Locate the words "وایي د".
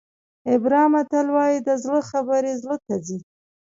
1.35-1.69